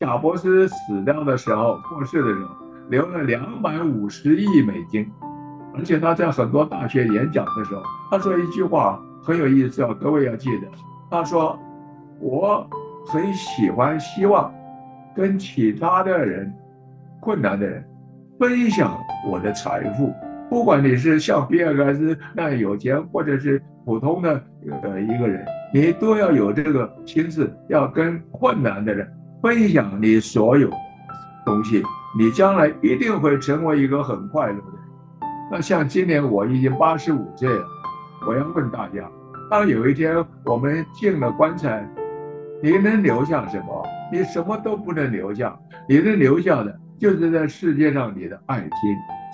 [0.00, 2.50] 贾伯斯死掉的时候，过世的时候，
[2.90, 5.08] 留了两百五十亿美金。
[5.72, 10.66] 而且他在很多大学演讲的时候，他说一句话很有意思，要各位要记得。
[11.08, 11.56] 他说
[12.18, 12.68] ：“我
[13.06, 14.52] 很喜欢，希望
[15.14, 16.52] 跟其他的人，
[17.20, 17.84] 困难的人，
[18.38, 18.98] 分享
[19.30, 20.12] 我的财富。
[20.50, 24.42] 不管你是像比尔盖茨那样有钱，或者是普通的
[24.82, 29.08] 呃一个人，你都要有这个心思，要跟困难的人。”
[29.44, 30.70] 分享你所有
[31.44, 31.82] 东西，
[32.18, 35.30] 你将来一定会成为一个很快乐的人。
[35.52, 37.62] 那像今年我已经八十五岁了，
[38.26, 39.06] 我要问大家：
[39.50, 41.86] 当有一天我们进了棺材，
[42.62, 43.86] 你能留下什么？
[44.10, 45.54] 你什么都不能留下，
[45.86, 48.70] 你能留下的就是在世界上你的爱心。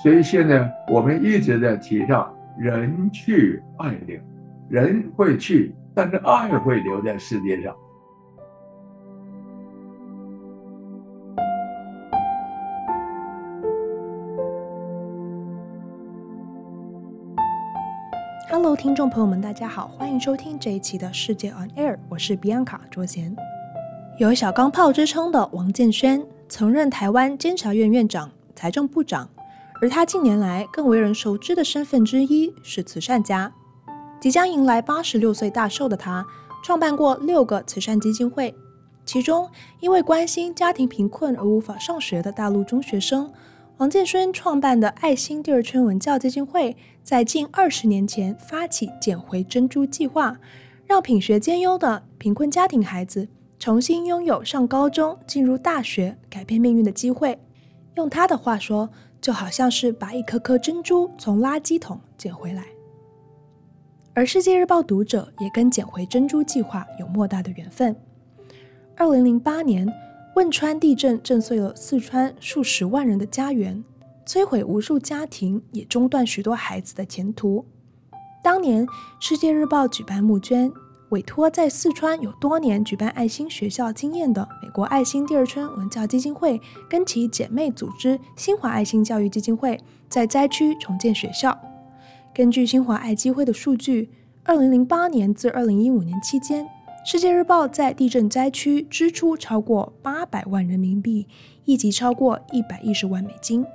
[0.03, 4.21] 所以现在我们一直在提倡人去爱留，
[4.71, 7.73] 人会去，但是爱会留在世界上。
[18.63, 23.35] Hello，听众朋友们，大家好，欢迎收听这一期的世界 On Air，我是比安卡卓贤。
[24.19, 29.27] 有“小钢炮”之称的王建煊，曾任台湾监察院院长、财政部长，
[29.81, 33.51] 而他近年来更为人熟知的身份之一是慈善家。
[34.21, 36.27] 即将迎来八十六岁大寿的他，
[36.63, 38.55] 创办过六个慈善基金会，
[39.07, 39.49] 其中
[39.81, 43.33] 因为关心家庭贫困而无法上学的大陆中学生。
[43.79, 50.39] 王建煊创办的爱心第二圈文教基金会，在近二十年前发起“捡回珍珠”计划，
[50.87, 53.27] 让品学兼优的贫困家庭孩子
[53.59, 57.39] 重新拥有上高中、进入大学、改变命运的机会。
[57.97, 58.89] 用他的话说，
[59.21, 62.65] 就好像是把一颗颗珍珠从垃圾桶捡回来。
[64.13, 67.95] 而《世界日报》读者也跟“捡回珍珠”计划有莫大的缘分。
[68.97, 69.87] 二零零八年，
[70.37, 73.83] 汶川地震震碎了四川数十万人的家园，
[74.31, 77.67] 摧毁无数家庭，也中断许多孩子的前途。
[78.45, 78.87] 当年，
[79.19, 80.71] 《世界日报》举办募捐，
[81.09, 89.77] 委托在四川有多年举办爱心学校经验的美国爱心第二春文教基金会，跟其姐妹组织新华爱心教育基金会，
[90.09, 91.59] 在灾区重建学校。
[92.33, 94.11] 根据新华爱基会的数据，
[94.45, 96.65] 二零零八年至二零一五年期间，
[97.05, 101.27] 世界日报在地震灾区支出超过八百万人民币，
[101.65, 103.67] 以及超过一百一十万美金。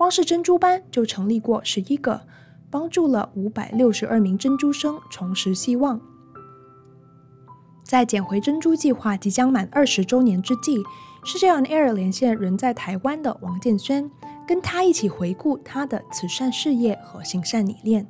[0.00, 2.22] 光是珍珠班就成立过十一个，
[2.70, 6.00] 帮助了五百六十二名珍珠生重拾希望。
[7.84, 10.82] 在捡回珍珠计划即将满二十周年之际，
[11.22, 14.10] 世界 On Air 连线人在台湾的王建轩，
[14.48, 18.06] 跟他一起回顾他的慈善事业和行善理念。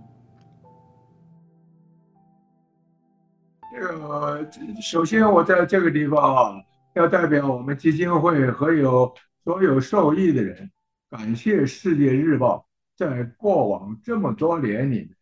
[3.73, 4.49] 这个
[4.81, 6.55] 首先，我在这个地方啊，
[6.95, 9.13] 要代表我们基金会和有
[9.43, 10.71] 所有受益的人，
[11.11, 15.13] 感谢《世界日报》在过往这么多年里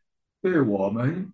[0.42, 1.32] 对我们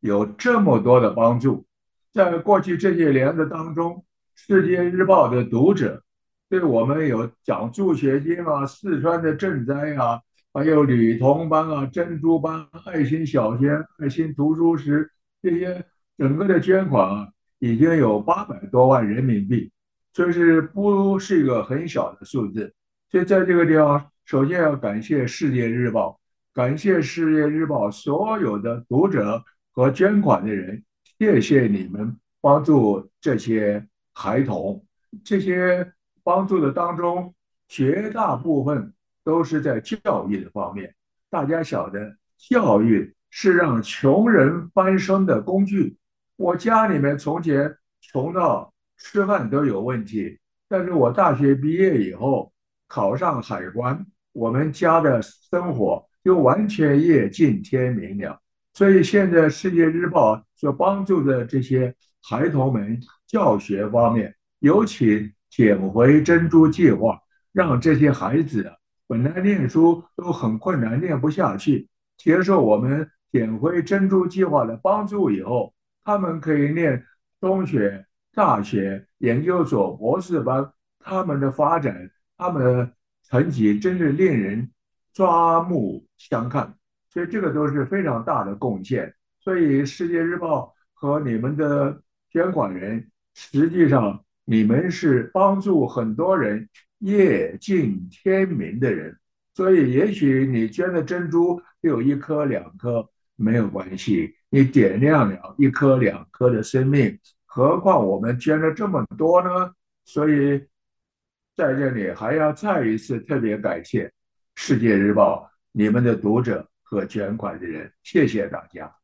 [0.00, 1.66] 有这么多的帮助。
[2.12, 3.94] 在过去这些年的当中，
[4.34, 6.02] 《世界日报》的读者
[6.48, 10.20] 对我们有奖助学金啊、四川的赈灾啊，
[10.52, 15.10] 还有女童班啊、珍珠班、爱心小学、爱心图书室
[15.42, 15.84] 这些。
[16.18, 17.28] 整个的捐款啊，
[17.58, 19.70] 已经有八百多万人民币，
[20.14, 22.74] 这是不是一个很小的数字？
[23.10, 26.18] 所以在这个地方，首先要感谢《世界日报》，
[26.54, 30.82] 感谢《世界日报》所有的读者和捐款的人，
[31.18, 34.84] 谢谢你们帮助这些孩童。
[35.24, 37.32] 这些帮助的当中，
[37.68, 38.92] 绝大部分
[39.24, 40.94] 都是在教育的方面。
[41.30, 45.96] 大家晓得，教育是让穷人翻身的工具。
[46.36, 50.38] 我家里面从前穷到吃饭都有问题，
[50.68, 52.52] 但是我大学毕业以后
[52.86, 58.40] 考上海关，我们家的生活就完全夜尽天明了。
[58.74, 67.18] 所以现在《世界日报》所帮助的这些孩童们教学方面，尤其捡回珍珠计划，
[67.52, 68.70] 让这些孩子
[69.06, 71.88] 本来念书都很困难，念不下去，
[72.18, 75.72] 接受我们捡回珍珠计划的帮助以后。
[76.04, 77.04] 他们可以念
[77.40, 80.70] 中学、大学、研究所、博士班，
[81.00, 82.92] 他们的发展，他们的
[83.28, 84.70] 成绩真是令人
[85.16, 86.74] 刮目相看，
[87.08, 89.14] 所以这个都是非常大的贡献。
[89.40, 96.68] 所以《世界日报》和你们的捐款人，实际上你们是帮助很多人
[96.98, 99.16] 夜尽天明的人。
[99.54, 104.34] 所以也许你捐的珍珠只有一颗两颗没有关系。
[104.50, 109.72] 你点亮了一颗两颗的生命，何况我们捐了这么多呢？
[110.04, 110.62] 所以
[111.56, 114.04] 在这里还要再一次特别感谢
[114.56, 115.42] 《世界日报》
[115.72, 118.94] 你们的读者和捐款的人，谢谢大家。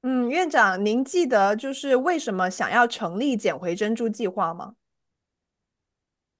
[0.00, 4.74] 嗯，院长，您记得就是为什么想要成立捡回珍珠计划吗？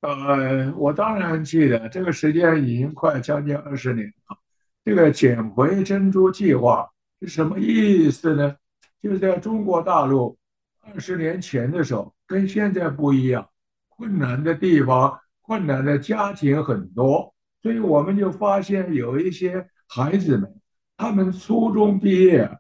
[0.01, 4.39] 呃，我当然记得，这个时间已经快将近二十年了。
[4.85, 6.89] 这个捡回珍珠计划
[7.21, 8.57] 是什么意思呢？
[9.03, 10.39] 就是在中国大陆
[10.81, 13.47] 二十年前的时候，跟现在不一样，
[13.89, 17.33] 困难的地方、困难的家庭很多，
[17.63, 20.53] 所以我们就发现有一些孩子们，
[20.97, 22.51] 他们初中毕业。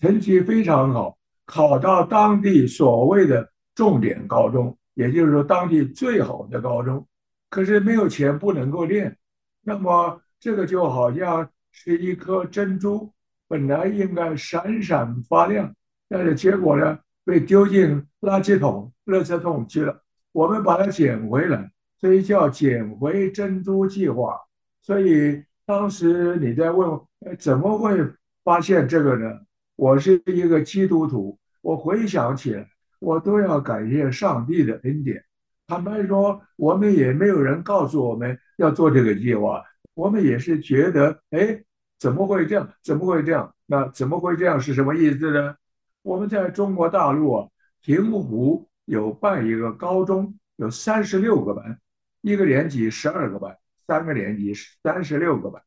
[0.00, 7.04] 成绩非常好，考到当地所谓的重点高中，也就是说当地最好的高中，
[7.50, 9.16] 可是没有钱不能够念。
[9.62, 13.12] 那么这个就好像是一颗珍珠，
[13.48, 15.74] 本来应该闪闪发亮，
[16.08, 20.00] 但是结果呢，被丢进垃圾桶、垃圾桶去了。
[20.30, 21.68] 我们把它捡回来，
[22.00, 24.38] 所以叫捡回珍珠计划。
[24.82, 26.98] 所以当时你在问，
[27.38, 27.96] 怎么会
[28.42, 29.40] 发现这个呢？
[29.76, 32.66] 我是一个基督徒，我回想起来，
[32.98, 35.22] 我都要感谢上帝的恩典。
[35.66, 39.62] 坦白说，我们也没有人告诉我们要做这个计划，
[39.94, 41.62] 我们也是觉得，哎，
[41.98, 42.68] 怎么会这样？
[42.82, 43.54] 怎么会这样？
[43.66, 45.54] 那怎么会这样是什么意思呢？
[46.02, 47.48] 我们在中国大陆啊，
[47.82, 51.78] 平湖有办一个高中，有三十六个班，
[52.20, 53.56] 一个年级十二个班，
[53.86, 55.62] 三个年级三十六个班。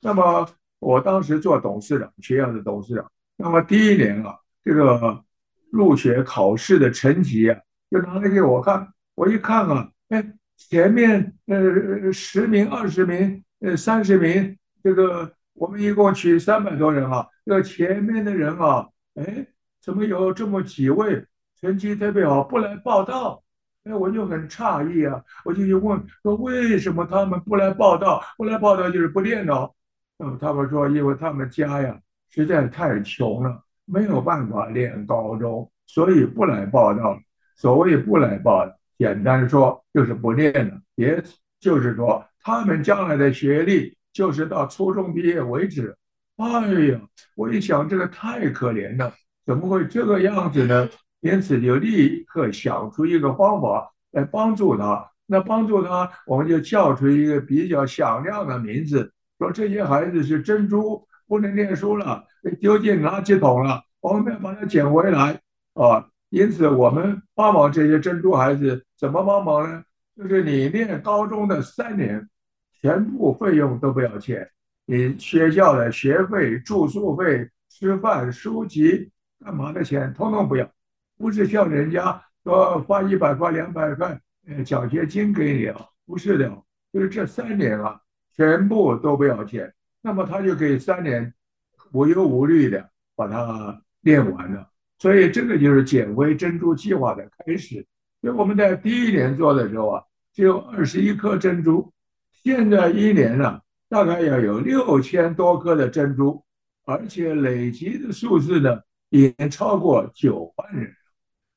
[0.00, 0.48] 那么
[0.78, 3.10] 我当时做董事长，学校的董事长。
[3.36, 5.24] 那么第一年啊，这个
[5.70, 7.58] 入学考试的成绩啊，
[7.90, 8.92] 就拿来给我看。
[9.14, 17.26] 我一看啊，哎，前面呃十名、二十名、呃三十名，这个我们一共取三百多人啊。
[17.46, 19.46] 这前面的人啊，哎，
[19.80, 21.24] 怎么有这么几位
[21.60, 23.43] 成绩特别好不来报到？
[23.84, 28.22] 哎，我就很诧异啊，我就去问说为什么他们不来报道？
[28.36, 29.72] 不来报道就是不练了。
[30.18, 31.98] 嗯，他们说因为他们家呀。
[32.30, 37.16] 实在太穷了，没有办法练高中，所以不来报道。
[37.54, 40.80] 所谓不来报的，简单说就是不练了。
[40.96, 41.22] 也
[41.60, 45.96] 就是说，他们将来的学历就是到初中毕业为止。
[46.36, 47.00] 哎呀，
[47.36, 49.14] 我一想，这个太可怜了，
[49.46, 50.88] 怎么会这个样子呢？
[51.24, 55.10] 因此就立刻想出一个方法来帮助他。
[55.26, 61.04] 那帮助他，我们就叫出一个比较响亮的名字，说这些孩子是珍珠。
[61.26, 62.22] 不能念书了，
[62.60, 63.82] 丢进垃圾桶了。
[64.00, 65.40] 我们要把它捡回来
[65.72, 66.06] 啊！
[66.28, 69.82] 因此，我们帮忙这些珍珠孩子怎么帮忙呢？
[70.14, 72.28] 就是你念高中的三年，
[72.82, 74.46] 全部费用都不要钱，
[74.84, 79.10] 你学校的学费、住宿费、吃饭、书籍
[79.42, 80.68] 干嘛的钱，通通不要。
[81.16, 86.50] 不是像人家说发一百块、两百块，呃，奖学金给你啊，不是的，
[86.92, 88.00] 就是这三年啊，
[88.36, 89.72] 全部都不要钱。
[90.02, 91.32] 那么他就可以三年
[91.92, 94.68] 无忧无虑的把它练完了，
[94.98, 97.86] 所以这个就是捡回珍珠计划的开始。
[98.20, 100.02] 所以我们在第一年做的时候啊，
[100.34, 101.92] 只有二十一颗珍珠，
[102.42, 106.44] 现在一年呢，大概要有六千多颗的珍珠，
[106.84, 110.93] 而且累积的数字呢，已经超过九万人。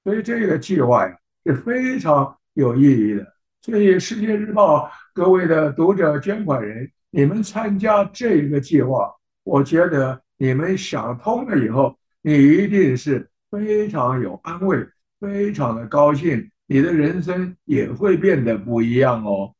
[0.07, 1.13] 所以这个计划呀
[1.45, 3.27] 是非常有意义的。
[3.61, 6.89] 所以《世界日报》各位的读者捐款人。
[7.09, 14.77] 你们参加这个计划，我觉得你们想通了以后，你一定是非常有安慰，
[15.19, 19.53] 非常的高兴，你的人生也会变得不一样哦。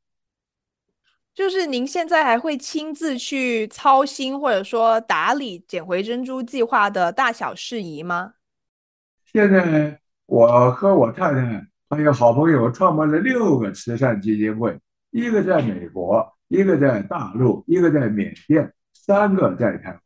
[1.34, 8.36] 就是您现在还会亲自去操心或者说打理捡回珍珠计划的大小事宜吗？
[9.26, 14.80] 现在我和我太太还有好朋友创办了六个慈善基金会，
[15.10, 16.32] 一个在美国。
[16.50, 20.00] 一个在大陆，一个在缅甸，三个在台湾。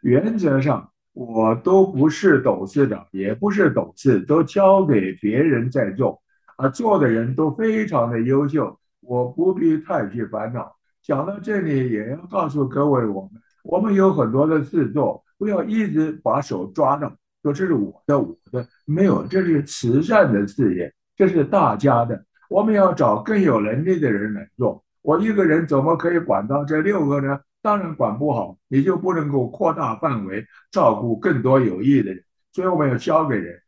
[0.00, 6.22] 原则上，我都不是董事长，也不是董事，都交给别人在做，
[6.56, 10.74] 啊做的人都非常的优秀，我不必太去烦恼。
[11.02, 13.30] 讲到这里，也要告诉各位，我们
[13.62, 24.84] 我们有很多的事做，不要一直把手抓到，说这是我的，我的没有，这是慈善的事业，这是大家的，我们要找更有能力的人来做。
[25.02, 27.40] 我一个人怎么可以管到这六个呢？
[27.60, 32.24] 当然管不好，你就不能够扩大范围，照顾更多有益的人。
[32.52, 33.60] 所以我们要交给人。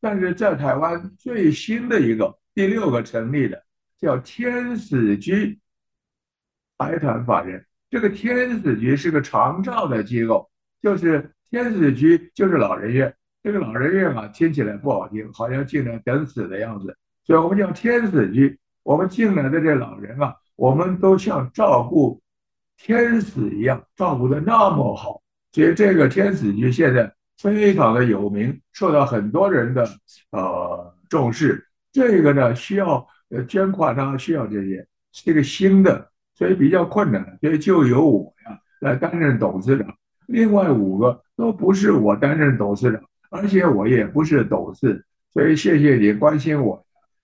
[0.00, 3.62] 但是在台湾最新的一个第六个成立的
[3.98, 5.58] 叫天使居
[6.78, 7.64] 财团法人。
[7.88, 10.50] 这个天使局是个长照的机构，
[10.82, 13.14] 就是天使居就是老人院。
[13.42, 18.58] 这个老人院啊听起来不好听，好像进来等死的样子，所以我们叫天使居。
[18.82, 22.20] 我们进来的这老人啊，我们都像照顾
[22.76, 25.20] 天使一样，照顾得那么好。
[25.52, 29.88] 所以这个天使居现在非常的有名，受到很多人的
[30.30, 31.64] 呃重视。
[31.92, 39.96] 这个呢，需要呃捐款啊，需要这些，是个新的，所以比较困难，所以就由我呀来担任董事长。
[40.26, 46.82] 另外五个都不是我担任董事长，而且我也不是董事，所以谢谢你关心我。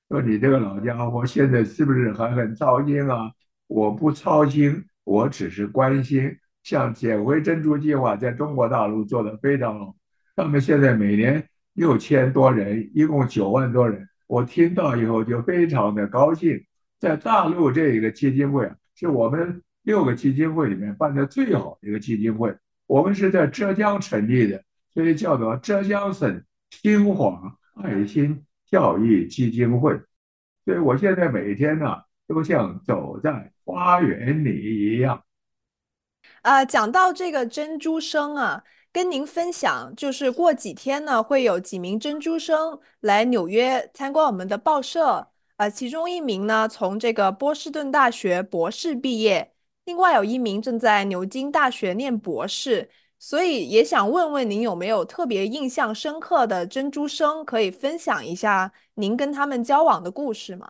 [0.09, 3.31] 说你这个老家伙现在是不是还很操心啊？
[3.67, 6.37] 我不操心，我只是关心。
[6.63, 9.97] 像捡回珍珠计划在中国大陆做得非常好，
[10.37, 14.07] 他们现在每年六千多人，一共九万多人。
[14.29, 16.63] 我听到以后就非常的高兴。
[17.01, 22.55] 在大陆这一个基金会啊，是我们六个基金会里面办的最好的一个基金会。
[22.93, 29.99] 我们是在浙江成立的，所以叫做浙江省新华爱心教育基金会。
[30.67, 35.25] 所以我现在每天呢，都像走在花园里一样。
[36.43, 45.29] 啊、讲到这个珍珠生啊，跟您分享，就是过几天呢，会有几名珍珠生来纽约参观我们的报社。
[45.57, 49.55] 呃，其中一名呢，从这个波士顿大学博士毕业，
[49.85, 52.91] 另外有一名正在牛津大学念博士。
[53.19, 60.69] 所以也想问问您，有没有特别印象深刻的珍珠生，可以分享一下您跟他们交往的故事吗？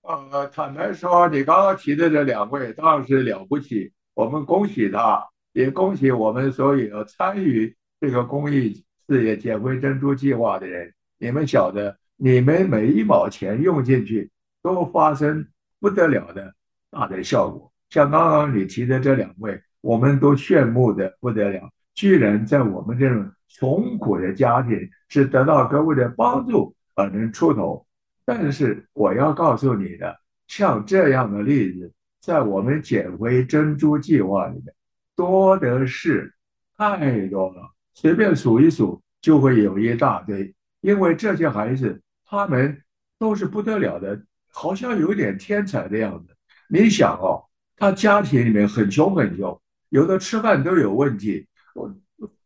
[0.00, 3.92] 呃，坦白说，你刚刚提的这两位当然是了不起。
[4.14, 10.94] 我们恭喜他，也恭喜我们所有参与这个公益事业捡回珍珠计划的人。
[11.18, 14.30] 你们晓得，你们每一毛钱用进去，
[14.62, 15.46] 都发生
[15.80, 16.54] 不得了的
[16.90, 17.71] 大的效果。
[17.92, 27.86] 像刚刚你提的这两位，我们都羡慕的不得了，居然在我们这种穷苦的家庭是得到各位的帮助而能出头。
[28.24, 31.92] 但是我要告诉你的，像这样的例子。
[32.18, 34.72] 在我们捡回珍珠计划里面，
[35.16, 36.32] 多的是，
[36.78, 40.54] 太多了，随便数一数就会有一大堆。
[40.82, 42.80] 因为这些孩子，他们
[43.18, 44.22] 都是不得了的，
[44.52, 46.32] 好像有点天才的样子。
[46.68, 47.42] 你想哦，
[47.82, 51.48] 他家庭里面很穷很穷，有的吃饭都有问题。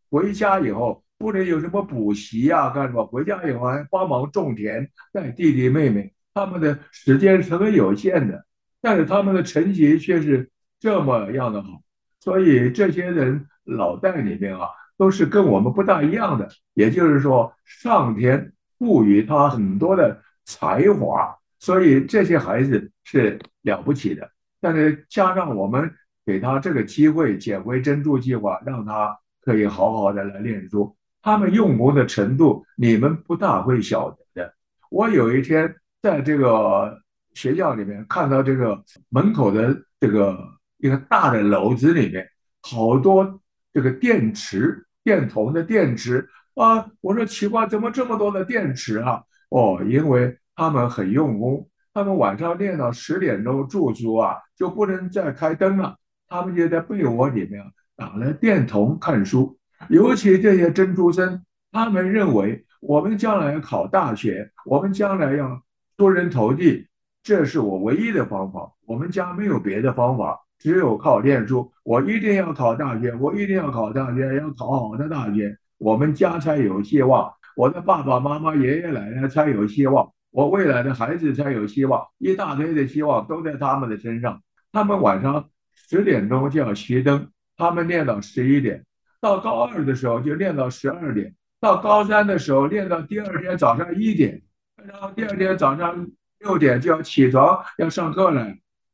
[0.09, 3.05] 回家以后不能有什么补习呀，干什么？
[3.05, 8.47] 回家以后还帮忙种田，带弟弟妹妹，他们的时间是很有限的。
[8.81, 10.49] 但是他们的成绩却是
[10.81, 11.83] 这么样的好，
[12.19, 14.67] 所以这些人脑袋里面啊，
[14.97, 16.49] 都是跟我们不大一样的。
[16.73, 24.31] 也就是说，上天赋予他很多的才华，所以这些孩子是了不起的。
[24.61, 25.91] 但是加上我们
[26.25, 34.55] 给他这个机会，捡回珍珠计划，让他可以好好的来念书，他们用功的程度，你们不大会晓得的。
[34.91, 37.03] 我有一天在这个。
[37.37, 40.39] 学校里面看到这个门口的这个
[40.79, 42.27] 一个大的篓子里面，
[42.63, 43.39] 好多
[43.75, 46.91] 这个电池，电筒的电池啊！
[47.03, 49.23] 我说奇怪，怎么这么多的电池啊？
[49.51, 55.97] 哦，因为他们很用功，他们晚上练到十点钟驻足啊，就不能再开灯了，
[56.29, 57.65] 他们就在被窝里面
[57.97, 59.59] 打了电筒看书。
[59.89, 65.59] 尤其这些珍珠生，他们认为我们将来要考大学，我们将来要
[65.97, 66.87] 出人头地。
[67.23, 71.73] 这是我唯一的方法，我们家没有别的方法，只有靠念书。
[71.83, 84.43] 我一定要考大学，我一定要考大学，要考好的大学，我们家才有希望，我的爸爸妈妈、爷爷奶奶才有希望，我未来的孩子才有希望，一大堆的希望都在他们的身上。
[84.71, 88.85] 他们晚上十点钟就要熄灯，他们练到十一点，
[89.19, 94.43] 到高二的时候就练到十二点，到高三的时候练到第二天早上一点，
[94.87, 96.07] 然后第二天早上。
[96.41, 98.47] 六点就要起床，要上课了，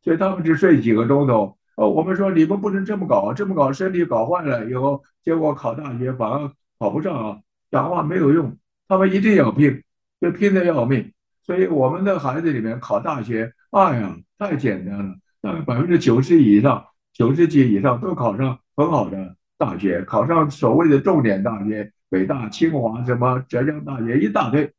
[0.05, 1.59] 所以他们只睡几个钟头。
[1.75, 7.39] 哦，我们说你们不能这么搞，这么搞身体搞坏了以后，结果考大学反而考不上啊！
[7.69, 8.57] 讲话没有用，
[8.87, 9.83] 他们一定要拼，
[10.21, 11.13] 就拼得要命。
[11.43, 24.73] 所以我们的孩子里面考大学，哎呀，太简单了，大概百分之九十以上、九十几以上都考上很好的大学，考上所谓的重点大学，北大、清华什么浙江大学一大堆。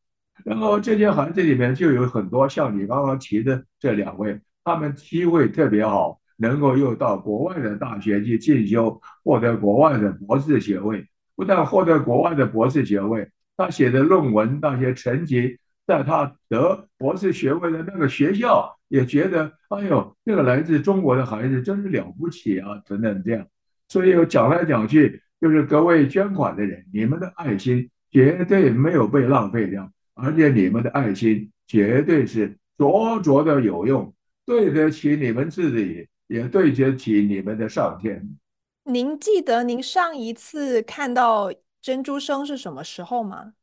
[0.44, 11.06] 然后这些孩子里面就有很多像你刚刚提的这两位，他们机会特别好，能够又到国外的大学去进修，获得国外的博士学位。
[11.36, 23.46] 不但获得国外的博士学位，他写的论文那些成绩，在他得博士学位的那个学校也觉得，哎呦，这个来自中国的孩子真是了不起啊，等等这样。
[23.90, 29.92] 所以讲来讲去，就是各位捐款的人，你们的爱心绝对没有被浪费掉。
[30.16, 34.14] 而且你们的爱心绝对是灼灼的有用，
[34.46, 38.38] 对得起你们自己，也对得起你们的上天。
[38.86, 43.54] 您记得您上一次看到珍珠生是什么时候吗？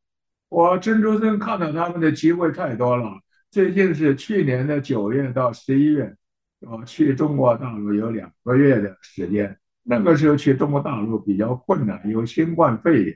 [0.51, 3.09] 我珍珠生看到他们的机会太多了。
[3.49, 6.13] 最近是去年的九月到十一月，
[6.59, 9.57] 我去中国大陆有两个月的时间。
[9.81, 13.15] 那个时候去中国大陆比较困难，有新冠肺炎，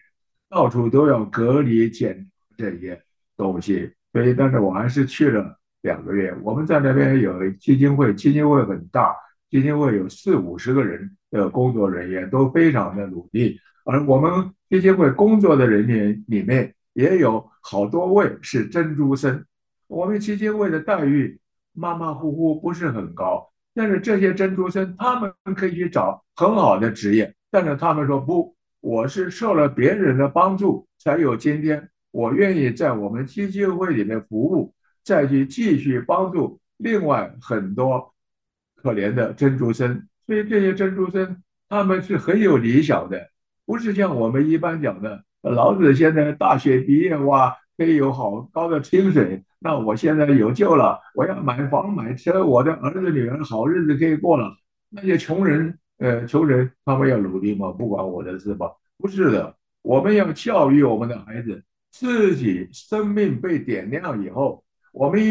[0.49, 2.25] 到处都要隔离检
[2.55, 3.01] 这些
[3.35, 6.33] 东西，所以但是我还是去了两个月。
[6.41, 9.13] 我们在那边有基金会，基金会很大，
[9.49, 14.31] 基金会有四五十个人的工作人员都非常的努力，而我们
[14.69, 19.45] 基金会工作的人员里面也有好多位是珍珠生。
[19.87, 21.39] 我们基金会的待遇
[21.73, 23.47] 马马虎虎，不是很高。
[23.73, 34.73] 但是这些珍珠生，他们可以去找很好的职业，但是他们说不，我是受了别人的帮助才有今天，我愿意在我们基金会里面服务，
[35.03, 38.13] 再去继续帮助另外很多
[38.75, 40.07] 可怜的珍珠生。
[40.25, 43.29] 所以这些珍珠生他们是很有理想的，
[43.65, 47.55] 不是像我们一般讲的，老子现在大学毕业哇。
[47.77, 54.49] 可以有好高的薪水，那我现在有救了，我要买房买车，我的儿子女儿好日子可以过了。
[54.89, 57.73] 那些穷人，呃，穷人他们要努力吗？
[57.73, 58.71] 不管我的事吧？
[58.97, 61.61] 不是的，我们要教育我们的孩子，
[61.91, 65.29] 自己生命被点亮以后，我们一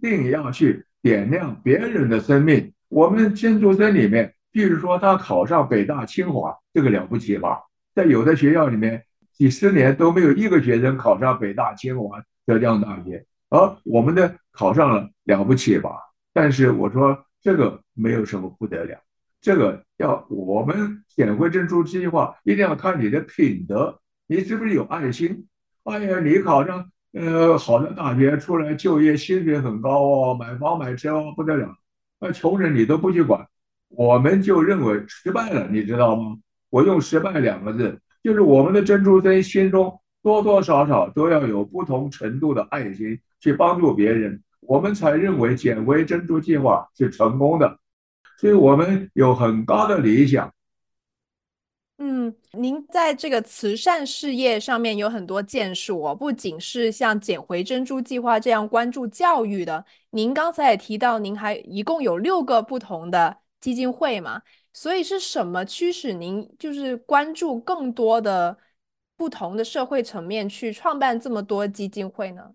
[0.00, 2.72] 定要去点亮别人的生命。
[2.88, 7.62] 我们珍珠生里面，比如说他考上北大清华，这个了不起吧？
[7.96, 9.02] 在有的学校里面。
[9.36, 15.90] 几十年都没有一个学生考上北大、清华、浙江大学，而我们的考上了，了不起吧？
[16.32, 18.98] 但是我说这个没有什么不得了，
[19.40, 25.46] 这个要我们显微珍珠计划一定要看你的品德，你是不是有爱心？
[25.84, 31.74] 哎呀，你考上呃好的大学出来就业，薪水很高哦，买房买车哦，不得了。
[32.20, 33.46] 那穷人你都不去管，
[33.88, 36.36] 我们就认为失败了，你知道吗？
[36.70, 38.00] 我用失败两个字。
[38.24, 47.78] 就是我们的珍珠在心中多多少少都要有不同程度的爱心去帮助别人，我们才认为犍为珍珠计划是成功的。
[48.38, 50.50] 所以我们有很高的理想。
[51.98, 64.40] 嗯，您在这个慈善事业上面有很多建树哦，不仅是像捡回珍珠计划这样关注教育的，您刚才也提到，您还一共有六个不同的基金会嘛？
[64.74, 68.58] 所以是什么驱使您就是关注更多的
[69.16, 72.50] 不同的社会层面，去创办这么多基金会呢？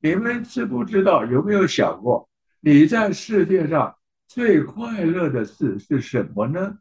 [0.00, 3.92] 你们知不知道，有没有想过，你在世界上
[4.28, 6.78] 最快乐的事是什么呢？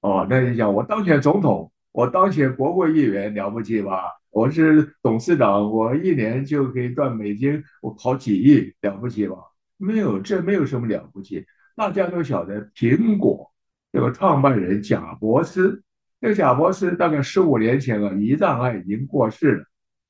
[0.00, 4.04] 哦，那你想我当选总统，我当选国会议员，了不起吧？
[4.30, 9.36] 我是董事长，我一年就可以赚美金，我好几亿，了不起吧？
[9.76, 11.44] 没有，这没有什么了不起。
[11.76, 13.51] 大家都晓得苹果。
[13.92, 15.82] 这个创办人贾伯斯，
[16.18, 19.64] 这个贾伯斯大概十五年前啊，胰脏癌已经过世了。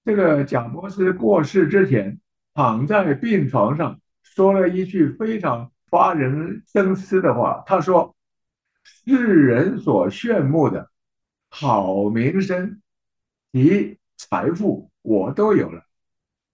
[0.04, 2.20] 这个贾伯斯过世之前，
[2.54, 7.64] 躺在病床上说了一句非常发人深思的话。
[7.66, 8.14] 他说
[8.84, 10.88] ：“世人所羡慕的
[11.50, 12.80] 好名声
[13.52, 15.82] 及财富，我都有了，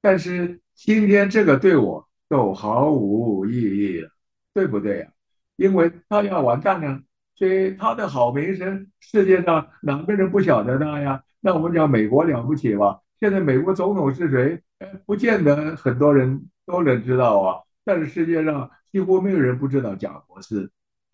[0.01, 4.11] 但是今天这个对我都毫无意义了，
[4.55, 5.09] 对不对呀？
[5.57, 7.01] 因为他要完蛋了。”
[7.39, 11.23] 所以他的好名声，世界上哪个人不晓得他呀？
[11.39, 12.99] 那我们讲美国了不起吧？
[13.21, 14.61] 现在美国总统是谁？
[15.07, 17.63] 不见得很多人都能知道啊。
[17.85, 20.69] 但是世界上几乎没有人不知道贾伯斯。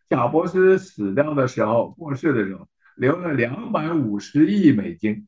[0.08, 5.26] 贾伯斯死掉的时候，过世的时候，留了两百五十亿美金。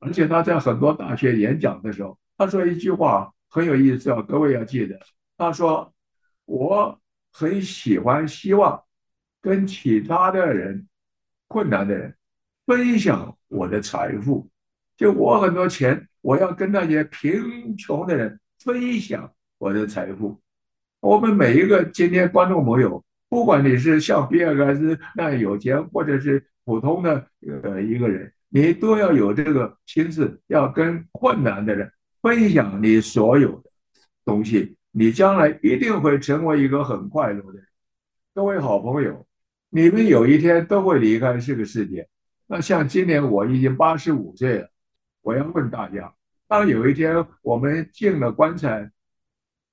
[0.00, 4.98] 而且他在很多大学演讲的时候，他说一句话很有意思啊，各位要记得。
[5.38, 5.94] 他说
[6.46, 7.00] ：“我
[7.32, 8.82] 很喜欢，希望。”
[9.42, 10.86] 跟其他的人，
[11.48, 12.14] 困难的人
[12.64, 14.48] 分享我的财富，
[14.96, 20.40] 就我很多钱，我要跟那些贫穷的人分享我的财富。
[21.00, 27.26] 我们每一个今天观众朋友，不管你是像比尔盖茨那样有钱，或者是普通的
[27.64, 31.90] 呃一个人，你都要有这个心思，要跟困难的人
[32.22, 33.70] 分享你所有的
[34.24, 37.66] 东西，你将来一定会成为一个很快乐的人。
[38.32, 39.26] 各位好朋友。
[39.74, 42.06] 你们有一天都会离开这个世界。
[42.46, 44.68] 那像今年我已经八十五岁了，
[45.22, 46.12] 我要问大家：
[46.46, 48.90] 当有一天我们进了棺材，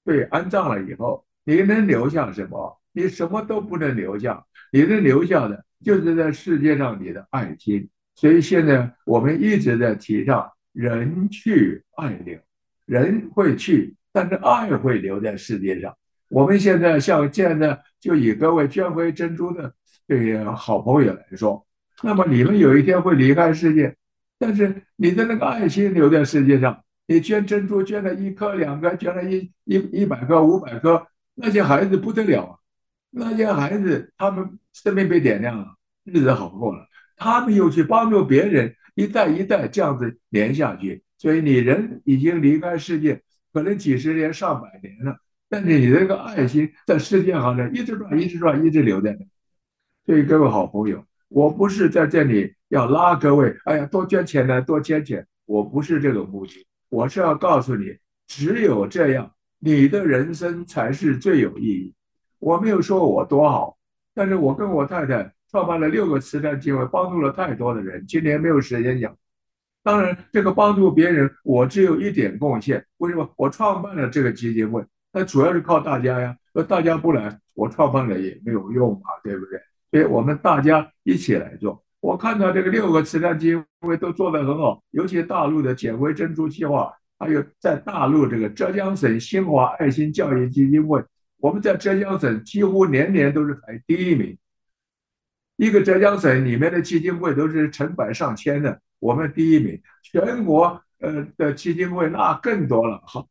[0.05, 2.79] 被安葬了以后，你能留下什么？
[2.93, 7.89] 你什么都不能留下，你能留下的就是在世界上你的爱心。
[8.15, 12.39] 所以现在我们一直在提倡“人去爱留”，
[12.87, 15.93] 人会去，但是爱会留在世界上。
[16.29, 19.73] 我们现在像现在就以各位捐回珍珠的
[20.09, 21.63] 这些好朋友来说，
[22.01, 23.95] 那么你们有一天会离开世界，
[24.39, 26.83] 但是你的那个爱心留在世界上。
[27.05, 32.55] 你捐珍珠捐了一颗两颗，捐了一一一百颗五百颗，那些孩子不得了啊！
[33.09, 35.65] 那些孩子他们生命被点亮了，
[36.03, 41.03] 日子好过了，他们又去帮助别人，一代一代这样子连下去。
[41.17, 43.19] 所以你人已经离开世界，
[43.51, 45.17] 可能几十年上百年了，
[45.49, 49.25] 但是你这个爱心在世界上呢，一直转一直转一直留在那。
[50.09, 56.65] 所以各位好朋友，我不是在这里要拉各位，哎呀，多捐钱呢，多捐钱，我不是这个目的。
[56.89, 57.95] 我是要告诉你，
[58.25, 61.93] 只有这样，你的人生才是最有意义。
[62.39, 63.77] 我没有说我多好，
[64.15, 68.03] 但是我跟我太太创办了六个慈善机会，帮助了太多的人。
[68.07, 69.15] 今年没有时间讲。
[69.83, 72.83] 当然，这个帮助别人，我只有一点贡献。
[72.97, 73.31] 为什么？
[73.37, 76.35] 我创办了这个基金会，那主要是靠大家呀。
[76.51, 79.61] 那大家不来，我创办了也没有用嘛，对不对？
[79.91, 81.83] 所以我们大家一起来做。
[81.99, 91.03] 我看到这个六个慈善基金会都做得很好，尤其大陆的捡回珍珠计划，还有在大陆这个浙江省新华爱心教育基金会，
[91.37, 94.37] 我们在浙江省几乎年年都是排第一名。
[95.57, 99.81] 一个浙江省里面的基金会都是成百上千的，我们第一名。
[100.03, 103.27] 全国呃的基金会那更多了，好，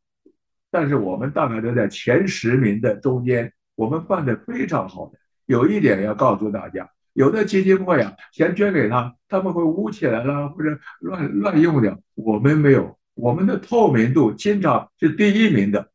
[0.69, 5.18] 但是我们大概都在前十名的中间，我们办得非常好的。
[5.49, 6.87] 有一点要告诉大家。
[7.13, 10.69] 有的基金会啊，钱捐给他，他们会捂起来了，或者
[11.01, 11.99] 乱乱用掉。
[12.13, 15.89] 我们没有，我们的透明度经常是第一名的，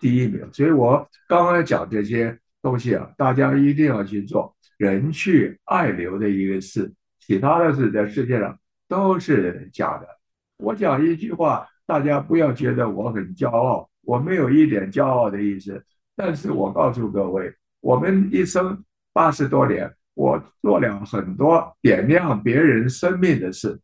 [0.00, 0.48] 第一名。
[0.52, 8.56] 所以我刚刚讲这些东西啊，大家一定要去做，人去爱留的一个事，其他的事在世界上
[8.88, 10.06] 都是假的。
[10.58, 15.84] 我讲一句话，大家不要觉得我很骄傲，我没有一点骄傲的意思。
[16.14, 17.52] 但是我告诉各位，
[17.84, 19.92] 我们一生八十多年。
[20.14, 23.76] 我做了很多点亮别人生命的事，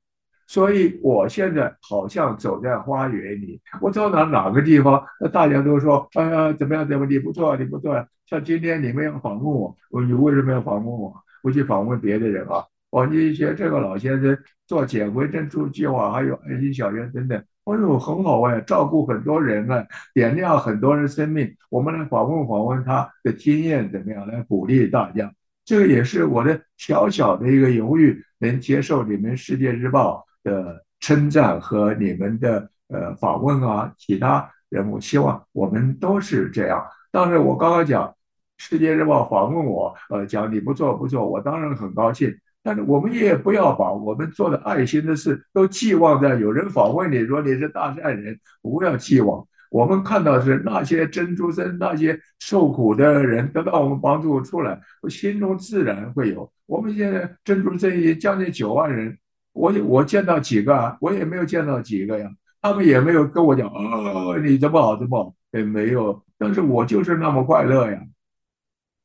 [0.46, 3.60] 所以我现在好像走在花园里。
[3.80, 6.86] 我走到哪个地方，大家都说：“哎呀，怎么样？
[6.86, 7.04] 怎么？
[7.04, 11.12] 你不错，你不错。”像今天你们要访问我，我你为什么要访问我？
[11.42, 12.64] 不去访问别的人啊？
[12.90, 21.54] 我一些这个老先生做捡回珍珠计划，还有爱心小学等等，我说很好哎，照顾很多人啊，点亮很多人生命。
[21.68, 25.32] 我们来访问访问他的经验怎么样，来鼓励大家。
[25.64, 36.84] 这个也是我的小小的一个荣誉，能接受你们《世界日报》的称赞和你们的呃访问啊，其他人物，希望我们都是这样。
[37.12, 38.08] 当然，我刚刚讲
[38.56, 42.34] 《世界日报》访问我，呃，讲你不错不错，我当然很高兴。
[42.62, 49.46] 但是我们也不要把我们做的爱心的事都寄望在有人访问你说你是大善人，不要寄望。
[49.70, 56.50] 我们看到是那些珍珠生，那些受苦的人得到我们帮助出来，我心中自然会有。
[56.66, 59.16] 我们现在珍珠生意将近九万人，
[59.52, 60.96] 我我见到几个啊？
[61.00, 62.28] 我也没有见到几个呀，
[62.60, 66.20] 他们也没有跟我讲哦，你这么好，这么好，也没有。
[66.36, 68.00] 但是我就是那么快乐呀。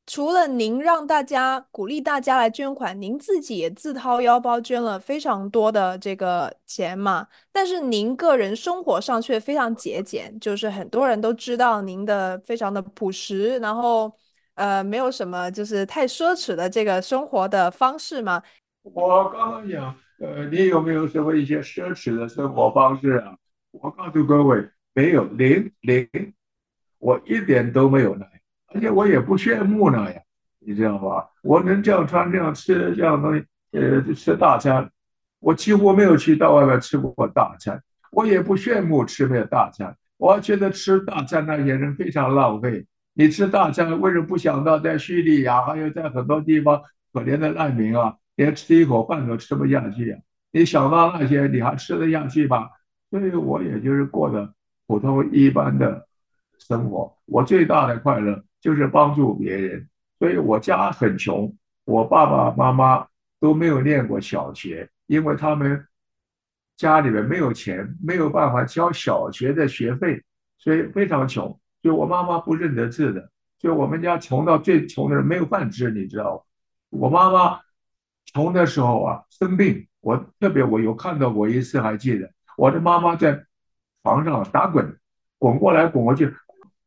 [0.08, 7.28] 除了您让大家鼓励大家来捐款，您自己也自掏腰包捐了非常多的这个钱嘛。
[7.52, 14.14] 但是您个人生活上却非常节俭，就是很多人都知道您的非常的朴实，然后
[14.54, 18.44] 呃没有什么就是太奢侈的这个生活的方式嘛。
[18.84, 23.36] 我刚刚讲，呃，你有没有什么一些奢侈的生活方式啊？
[23.72, 26.08] 我告诉各位，没有，零零，
[27.00, 28.26] 我一点都没有呢。
[28.76, 30.22] 而且我也不羡慕那样，
[30.60, 31.26] 你知道吧？
[31.44, 34.92] 我能这样穿、这样吃、这样东西，呃，吃大餐，
[35.40, 37.82] 我几乎没有去到外面吃过大餐。
[38.12, 42.86] 我也不羡慕吃没有大餐，我还觉得吃大餐那些人非常浪费。
[43.14, 46.82] 你吃大餐，为什么不想到在叙利亚，还有在很多地方
[47.14, 50.20] 可怜的难民啊，连吃一口饭都吃不下去啊？
[50.52, 52.68] 你想到那些，你还吃得下去吗？
[53.10, 54.54] 所以我也就是过的
[54.86, 56.06] 普通一般的
[56.58, 57.16] 生活。
[57.26, 58.44] 我最大的快乐。
[58.66, 63.06] 就是帮助别人，所以我家很穷，我爸爸妈妈
[63.40, 65.86] 都没有念过小学，因为他们
[66.76, 70.20] 家里面没有钱，没有办法交小学的学费，
[70.58, 71.60] 所以非常穷。
[71.84, 76.42] 就我妈妈不认得字的，所以我们家穷到最穷的人没有饭吃，你知道吗？
[76.90, 77.60] 我妈妈
[78.34, 83.46] 穷的时候啊，生病，我特别我有看到过一次，还记得我的妈妈在
[84.02, 84.98] 床上打滚，
[85.38, 86.34] 滚过来滚过去，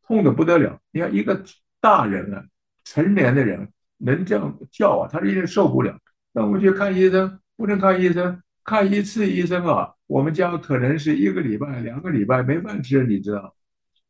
[0.09, 0.81] 痛得不得了。
[0.91, 1.41] 你看一个。
[1.81, 2.45] 大人啊，
[2.85, 5.97] 成年的人能这样叫啊，他是一定受不了。
[6.33, 13.55] 那我们去看医生，不能看医生，看一次医生啊，我们家可能是一个礼拜、两个礼拜没饭吃，你知道？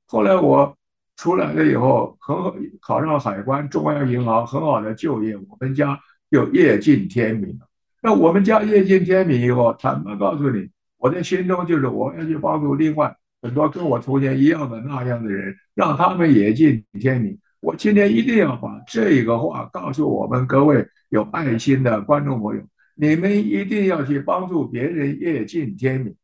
[0.07, 0.77] 后来我
[1.17, 5.99] 出来了以后，很好考上海关、中央银行，很好的就业，我们家
[6.31, 7.59] 就夜尽天明。
[8.01, 17.39] 那我们家夜尽天明以后，坦白告诉你，我的心中就是我要去帮助另外很多跟我从前一样的那样的人，让他们也尽天明。
[17.61, 22.63] 我今天一定要把这个话告诉我们各位有爱心的观众朋友，
[22.95, 26.15] 你们一定要去帮助别人，业尽天明，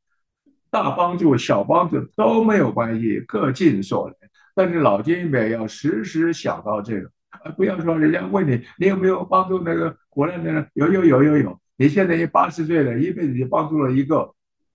[0.70, 4.16] 大帮助、小帮助都没有关系，各尽所能。
[4.54, 7.10] 但是老金也要时时想到这个，
[7.56, 10.64] 不要说人家问你，你有没有帮助那个国内的人？
[10.74, 11.60] 有有有有有。
[11.76, 14.32] 你现在也八十岁了，一辈子就帮助了一个，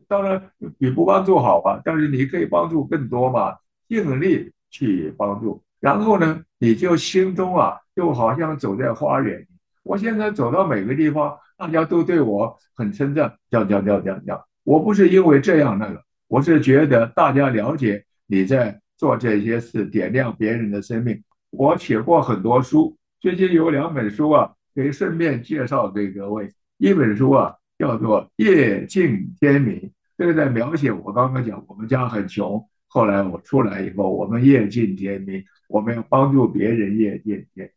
[0.09, 3.55] 当然比不帮助好吧，但是你可以帮助更多嘛，
[3.87, 5.63] 尽力去帮助。
[5.79, 9.45] 然后呢，你就心中啊，就好像走在花园。
[9.83, 14.39] 我现在走到每个地方，大家都对我很称赞，讲讲讲讲讲。
[14.63, 21.23] 我不是因为这样那个，我是觉得大家了解你在做这些事，点亮别人的生命。
[21.49, 26.51] 我写过很多书，最近有两本书啊，可以顺便介绍给各位。
[26.77, 29.75] 一本书啊，叫做《夜尽天明》，
[30.17, 32.63] 这个在描写我刚刚讲，我们家很穷。
[32.87, 37.71] 后来我出来以后，我们夜尽天明，我们要帮助别人也也也。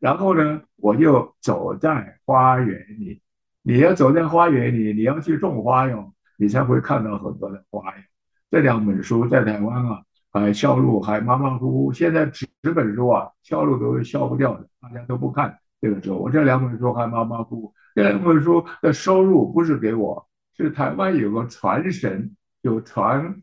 [0.00, 3.20] 然后呢，我就走在花园里。
[3.62, 8.02] 你要走在花园里，你要去种花哟，你才会看到很多的花哟。
[8.50, 10.02] 这两本书在台湾啊，
[10.32, 11.92] 还销路还马马虎虎。
[11.92, 16.16] 现在纸本书啊，销路都销不掉的，大家都不看这个书。
[16.16, 17.74] 我这两本书还马马虎虎。
[17.94, 20.26] 这两本书的收入不是给我，
[20.56, 23.42] 是台湾有个传神，有传。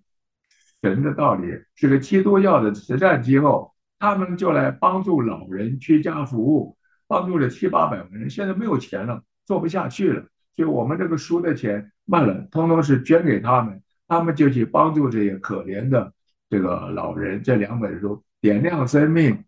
[0.83, 10.23] 神的道理是个基督教的慈善机构，他们就来帮助老人居家服务，帮助了七八百个人，现在没有钱了，做不下去了，
[10.55, 16.11] 所以我们这个书的钱卖了，通通是捐给他们，他们就去帮助这些可怜的
[16.49, 17.43] 这个老人。
[17.43, 19.45] 这两本书点亮生命，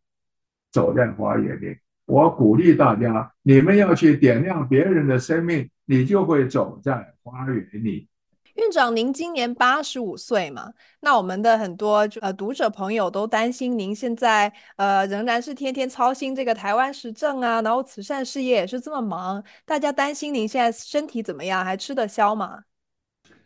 [0.72, 8.08] 走在花园里，我鼓励大家，你们要去点亮别人的生命，你就会走在花园里。
[8.56, 10.72] 院长，您今年八十五岁嘛？
[11.00, 22.60] 那我们的很多呃读者朋友都担心您现在呃仍然是天天操心这个台湾时政啊，然后慈善事业也是这么忙，大家担心您现在身体怎么样，还吃得消吗？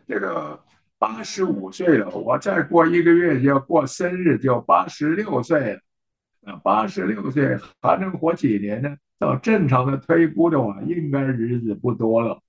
[0.05, 0.61] 这个
[0.97, 5.79] 八十五岁了，我再过一个月就要过生日，就八十六岁了。
[6.41, 8.93] 那八十六岁还能活几年呢？
[9.19, 12.41] 照正常的推估的话，应该日子不多了。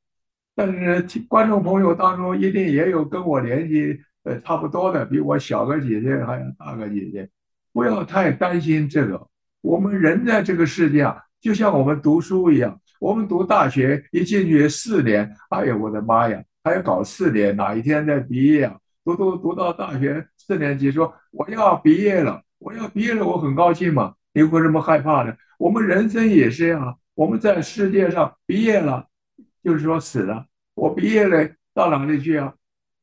[0.59, 7.29] 但是观众朋友当中一定也有跟我年纪呃差不多的，比我小个姐姐还要大个姐姐，
[7.73, 9.25] 不要太担心这个。
[9.61, 18.77] 我们人在这个世界啊，就像我们读书一样，我们读大学一进去四年，哎呀我的妈呀，还要搞四年，哪一天再毕业啊？
[19.05, 25.33] 读读读到大学四年级，说我要毕业了，我要毕业了，我很高兴嘛，你为什么害怕呢？
[25.57, 29.07] 我们人生也是这样，我们在世界上毕业了。
[29.63, 32.55] 就是说死了，我毕业了，到哪里去啊？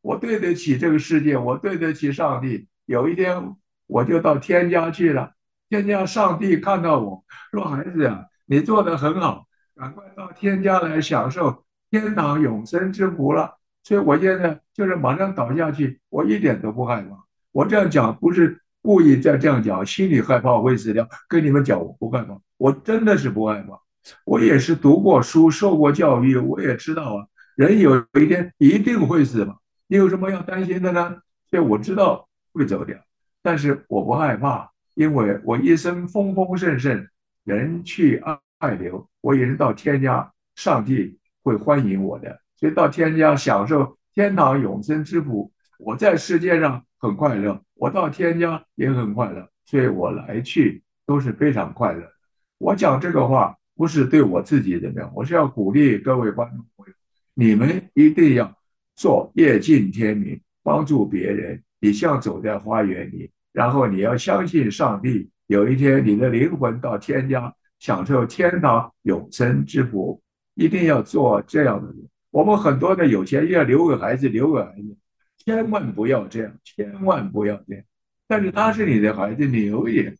[0.01, 2.67] 我对得起这个世界，我对得起上帝。
[2.85, 3.55] 有一天
[3.87, 5.31] 我就到天家去了，
[5.69, 17.23] 天家上帝看到我说：“孩子啊，你做得很好，赶快到天家来享受天堂永生之福了。”所以我现在就是马上倒下去，我一点都不害怕。
[17.51, 21.07] 我这样讲不是故意在这样讲，心里害怕会死掉。
[21.27, 23.79] 跟你们讲，我不害怕，我真的是不害怕。
[24.23, 29.55] 我也是读过书、受过教育，我也知道啊，人有一天一定会死嘛。
[29.87, 31.17] 你有什么要担心的呢？
[31.49, 32.97] 所以我知道会走掉，
[33.41, 37.07] 但是我不害怕，因为我一生风风盛盛，
[37.43, 38.21] 人去
[38.57, 45.51] 爱留，我也是到天家，上帝会欢迎我的，所以到天家享受天堂永生之福。
[45.79, 52.11] 我在世界上很快乐，我到天家也很快乐，所以我来去都是非常快乐的。
[52.57, 53.55] 我讲这个话。
[53.75, 56.93] 不是对我自己怎么样，我是要鼓励各位观众朋友，
[57.33, 58.55] 你们一定要
[58.95, 61.61] 做夜尽天明，帮助别人。
[61.81, 70.21] 你像走在花园里，然后你要相信上帝，有一天你的灵魂到天家享受天堂永生之福，
[70.55, 72.07] 一定要做这样的人。
[72.31, 74.97] 我们很多的有钱要留给孩子，留给孩子，
[75.37, 77.83] 千万不要这样，千万不要这样。
[78.25, 80.17] 但是他是你的孩子，你留一点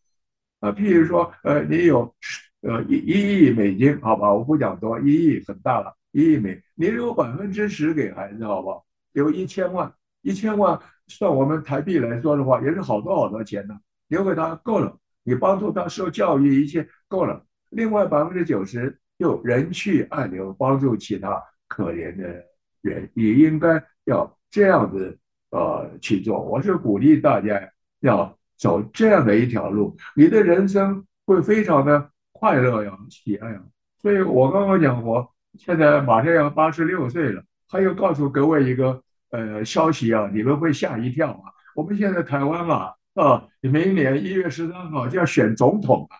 [0.60, 2.14] 啊，譬如说，呃，你有。
[2.62, 8.84] 呃，一一亿美金，好吧，我不讲多，一亿很大了，一亿美，你留百分之十给孩子，好不好？
[9.12, 9.92] 留一千万，
[10.22, 13.74] 一千万算我们台币来说的话，也是好多好多钱呢，
[14.08, 17.44] 留给他够了，你帮助他受教育，一切够了。
[17.70, 22.44] 另外百分之九十就人去爱流，帮助其他可怜的
[22.80, 25.18] 人，你应该要这样子
[25.50, 26.40] 呃去做。
[26.42, 27.60] 我是鼓励大家
[28.00, 33.62] 要走这样的一条路，你的人生会非常的快乐呀、喜爱呀。
[34.00, 35.26] 所以我刚刚讲，我
[35.58, 41.50] 现在马上要八十六岁了，还要告诉各位一个呃消息啊，你们会吓一跳啊。
[41.74, 46.14] 我们现在台湾啊啊，明年一月十三号就要选总统啊，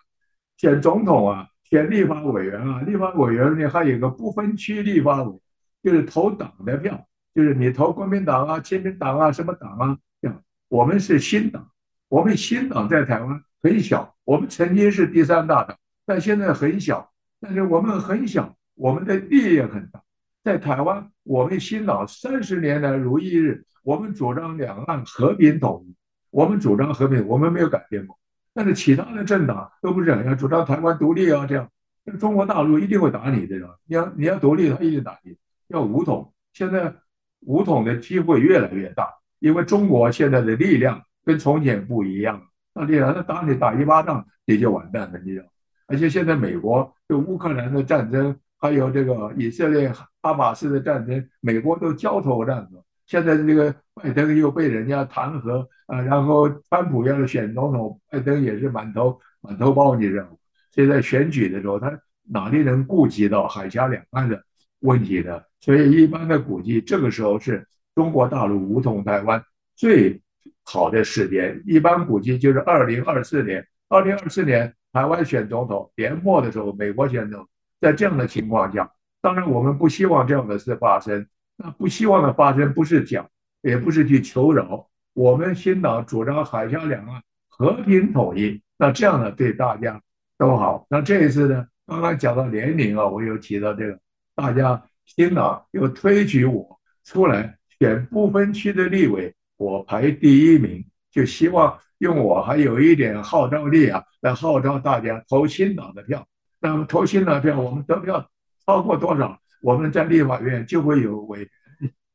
[0.57, 5.39] 选总统啊，选立法委员啊，立法委员呢还有个不分区立法委，
[5.83, 10.43] 就是投党的票，就是你投国民党啊、亲民党啊、什么党啊这样。
[10.69, 11.69] 我们是新党，
[12.09, 15.77] 我们新党在台湾很小，我们曾经是第三大党，
[16.07, 17.11] 但现在很小。
[17.39, 20.01] 但是我们很小，我们的力也很大。
[20.43, 25.93] 在台湾，我们新党三十年来如一日，我们主张两岸和平统一，
[26.31, 28.17] 我们主张和平，我们没有改变过。
[28.53, 31.69] 但是其他的政党都不是这样，主张台湾独立啊，这样，
[32.17, 35.37] 中国大陆一定会打你的，你要你要独立，他一定打你。
[35.67, 36.95] 要武统，现在
[37.41, 42.41] 武统的机会越来越大，因为中国现在的力量跟从前不一样，
[42.73, 45.45] 那力量他打你打一巴掌，你就完蛋了，你知道。
[45.87, 49.89] 而且现在美国对乌克兰的战争，还有这个以色列
[50.21, 52.83] 哈马斯的战争，美国都焦头烂额。
[53.05, 60.31] 现在这个拜登又被人家弹劾啊，然后川普要是选总统，拜登也是满头满头包，你知道吗？
[60.73, 61.97] 所以在选举的时候，他
[62.29, 64.43] 哪里能顾及到海峡两岸的
[64.81, 65.41] 问题呢？
[65.61, 69.41] 所以一般的估计，这个时候是中国大陆武统台湾
[69.75, 70.21] 最
[70.63, 71.63] 好的时间。
[71.65, 74.73] 一般估计就是二零二四年，二零二四年。
[74.93, 81.27] 台湾选总统，年末的时候，美国选总统，在这样的情况下，当然我们不希望这样的事发生。
[81.57, 83.27] 那不希望的发生，不是讲，
[83.61, 84.87] 也不是去求饶。
[85.13, 89.99] 我们新党主张海峡两岸和平统一，那这样呢，对大家
[90.37, 90.85] 都好。
[90.89, 93.99] 那这一次呢，刚刚讲到年龄啊，我又提到这个，
[94.35, 100.85] 大家新党又推举我出来选不分区的立委，我排第一名，
[101.17, 101.79] 就希望。
[101.99, 106.27] 用我还有一点号召力啊，来号召大家投新党的票。
[106.59, 108.29] 那么投新党票，我们得票
[108.67, 111.49] 超过多少，我们在立法院就会有委员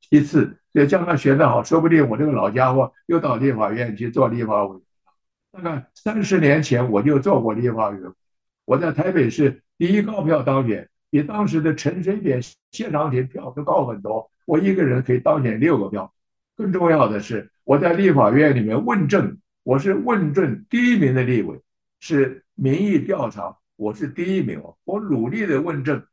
[0.08, 0.56] 批次。
[0.72, 4.80] 所以将来选得好，说不定我这个老家伙又到立法院去做立法委员。
[5.50, 8.08] 大概三十年前我就做过立法委员，
[8.64, 14.30] 我在台北市第一高票当选，比当时的陈水扁、谢长廷票都高很多。
[14.46, 16.14] 我一个人可以当选六个票。
[16.56, 19.38] 更重要的是，我在立法院里面问政。
[19.64, 21.56] 我是问政第一名的立委，
[22.00, 24.60] 是民意调查，我是第一名。
[24.84, 26.04] 我努力的问政，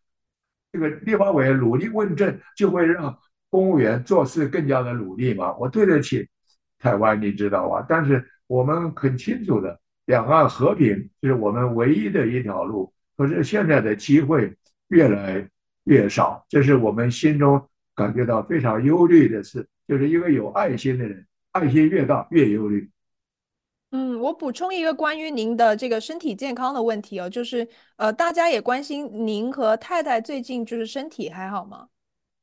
[0.71, 3.17] 这个立法委员努力问政，就会让
[3.49, 5.55] 公务员做事更加的努力嘛。
[5.57, 6.29] 我对得起
[6.77, 7.83] 台湾，你知道吧？
[7.89, 12.93] 但是我们很清楚的，两岸和平是我们唯一的一条路。
[13.17, 14.55] 可是现在的机会
[14.89, 15.49] 越来
[15.85, 19.67] 越少，这是我们心中感觉到非常忧虑的事。
[19.89, 22.87] 就是一个有爱心的人，爱心越大越忧虑。
[23.89, 31.87] 嗯，我补充一个关于您的这个身体健康的问题哦，就是呃，大家也关心您和太太最近就是身体还好吗？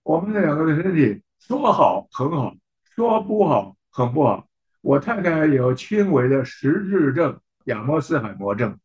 [0.02, 2.52] 我们两个的身体说好很好，
[2.96, 4.44] 说不好很不好。
[4.80, 8.76] 我太太有轻微的实质症，亚莫斯海默症，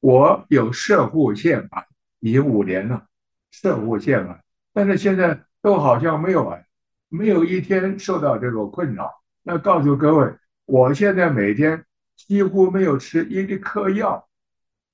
[0.00, 1.86] 我有射护腺癌，
[2.18, 3.06] 已经五年了，
[3.52, 4.42] 射护腺癌，
[4.72, 6.66] 但是现在都好像没有癌，
[7.10, 9.10] 没有一天受到这个困扰。
[9.42, 10.32] 那告诉各位，
[10.64, 11.84] 我现在每天。
[12.28, 14.28] 几乎没有吃一颗药，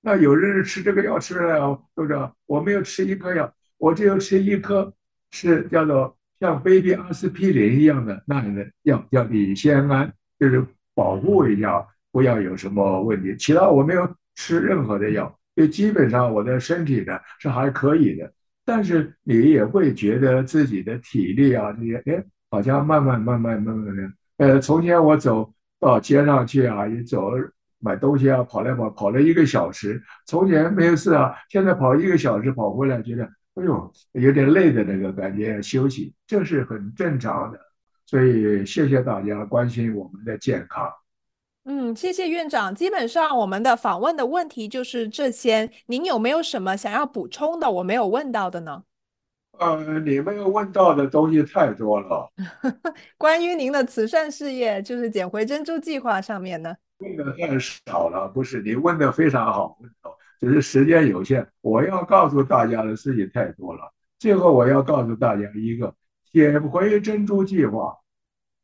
[0.00, 2.30] 那有人是吃这个药吃了，是不是？
[2.46, 4.94] 我没有吃一颗药，我只有吃一颗，
[5.32, 13.36] 是叫做像 baby 阿司匹林一样的那样的药，叫乙酰胺，就是保护一下，不要有什么问题。
[13.36, 18.32] 其他我没有吃任何的药，就基本上我的身体呢是还可以的。
[18.66, 25.50] 但是你也会觉得自己的体力啊，这些哎，好像慢慢慢慢慢慢的，呃，从前我走。
[25.78, 27.30] 到街上去啊，一走
[27.80, 30.02] 买东西啊，跑来跑跑了一个小时。
[30.26, 33.24] 从前没有事啊，现在跑一个小时跑回来，觉得
[33.56, 37.60] 哎呦有点累的那个感觉，休息这是很正常的。
[38.06, 40.90] 所以谢谢大家关心我们的健康。
[41.68, 42.72] 嗯，谢谢院长。
[42.72, 45.68] 基本上我们的访问的问题就是这些。
[45.86, 47.68] 您有没有什么想要补充的？
[47.68, 48.84] 我没有问到的呢？
[49.58, 52.30] 呃，你没有问到的东西太多了。
[53.18, 56.72] 关于您的慈善事业，就是捡回珍珠计划上面呢？
[56.98, 59.76] 问的太少了，不是，你问的非常好，
[60.38, 61.44] 只是时间有限。
[61.62, 63.92] 我要告诉大家的事情太多了。
[64.20, 65.92] 最后我要告诉大家一个
[66.32, 67.98] 捡回珍珠计划，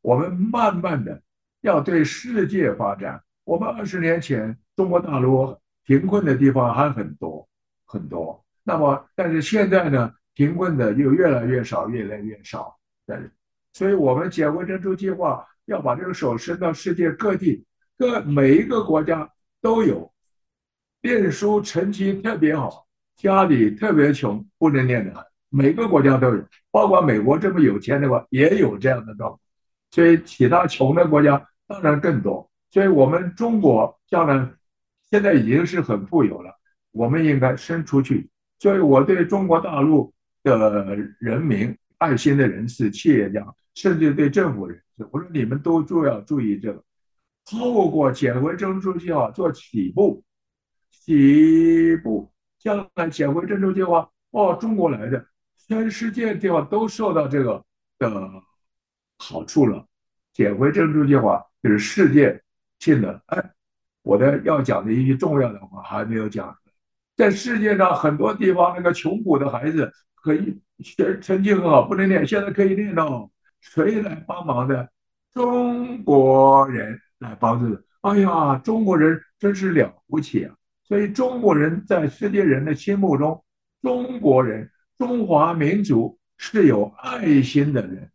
[0.01, 1.21] 我们慢慢的
[1.63, 3.21] 要对世界发展。
[3.43, 7.45] 我们二十年前中国大陆贫困的地方还很多
[7.85, 10.13] 很多，那么但是现在呢？
[10.35, 12.75] 贫困的就越来越少，越来越少。
[13.05, 13.15] 对，
[13.71, 17.63] 所以我们捡回珍珠计划要把这个手伸到世界各地，
[17.99, 19.29] 各每一个国家
[19.61, 20.11] 都有，
[21.03, 29.39] 念书成绩特别好，家里特别穷，不能念的，每个国家都有，包括美国这么有钱的话，也有这样的状况。
[29.91, 31.47] 所以其他穷的国家
[31.81, 32.49] 当然更多。
[32.71, 34.51] 所以我们中国将来
[35.09, 36.51] 现在已经是很富有了，
[36.91, 38.29] 我们应该伸出去。
[38.59, 40.13] 所以我对中国大陆
[40.43, 43.45] 的人民、爱心的人士、企业家，
[43.75, 46.83] 甚至对政府人士，我说你们都都要注意这个。
[47.45, 50.23] 透过犍为珍珠计划做起步，
[50.89, 55.25] 起步将来犍为珍珠计划哦，中国来的，
[55.67, 57.63] 全世界地方都受到这个
[57.99, 58.31] 的
[59.17, 59.85] 好处了。
[60.33, 62.43] 犍为珍珠计划就是世界
[62.79, 63.19] 性的。
[63.27, 63.51] 哎，
[64.03, 66.55] 我的要讲的一句重要的话还没有讲，
[67.15, 74.91] 在世界上很多地方那个穷苦的孩子可以学成绩很好，不能念，现在可以念到，谁来帮忙的？
[75.33, 76.99] 中国人。
[77.19, 80.53] 来帮助的，哎呀，中国人真是了不起啊！
[80.83, 83.41] 所以中国人在世界人的心目中，
[83.81, 88.11] 中国人、中华民族是有爱心的人，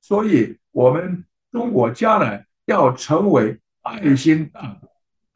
[0.00, 4.88] 所以我们中国将来要成为爱心大国。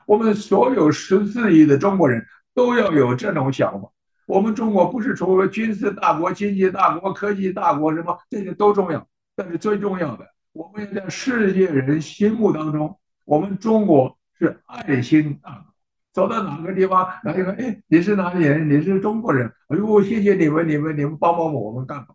[0.07, 2.24] 我们所有十四亿的中国人
[2.55, 3.89] 都要有这种想法。
[4.26, 9.05] 我们中国不是成为军事大国、经济大国、科技大国，什么这些都重要，
[9.35, 10.26] 但是最重要的。
[10.53, 15.64] 我们在世界人心目当中，我们中国是爱心大国。
[16.12, 18.68] 走到哪个地方，哪一个哎，你是哪里人？
[18.68, 19.47] 你是中国人。
[19.68, 22.07] 哎呦，谢谢你们，你们你们帮帮我，我们干嘛？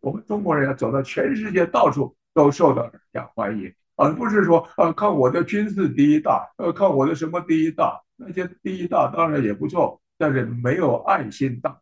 [0.00, 8.00] 我们中国人要走到全世界，到处都受到人家欢迎，而不是说呃，看我的军事第一大，呃，看我的什么第一大。
[8.16, 11.78] 那些第一大当然也不错，但是没有爱心大。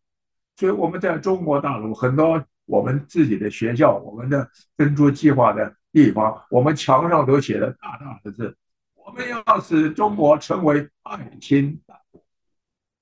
[0.56, 2.44] 所以我们在中国大陆很多。
[2.68, 8.56] 我们自己的学校，我们的珍珠计划的地方，我们墙上都写的大大的字：
[8.96, 12.20] 我们要使中国成为爱心大国。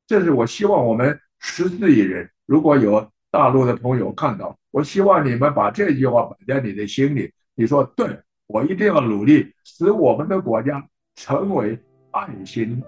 [0.07, 7.33] 这是我希望我们十四亿人，如果有大陆的朋友看到，我希望你们把这句话摆在你的心里。
[7.55, 10.87] 你说对，我一定要努力，使我们的国家
[11.17, 11.79] 成为
[12.11, 12.83] 爱心。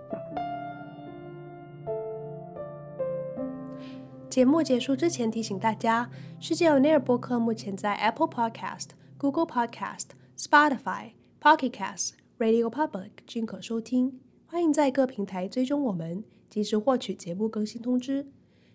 [4.28, 14.20] 节目结束之前，提醒大家，世界有 near 播客目前在 Apple Podcast、Google Podcast、Spotify、Pocket Cast、Radio Public 均可收听。
[14.44, 18.26] 欢迎在各平台追踪我们，及时获取节目更新通知。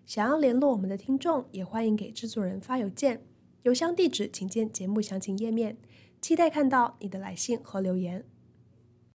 [0.08, 3.22] 想要联络我们的听众，也欢迎给制作人发邮件，
[3.62, 5.78] 邮箱地址请见节目详情页面。
[6.22, 8.24] 期待看到你的来信和留言。